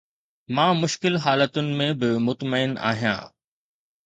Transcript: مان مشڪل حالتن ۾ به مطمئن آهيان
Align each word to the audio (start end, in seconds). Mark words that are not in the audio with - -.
مان 0.55 0.71
مشڪل 0.83 1.13
حالتن 1.25 1.67
۾ 1.83 1.89
به 1.99 2.09
مطمئن 2.31 2.71
آهيان 2.93 3.25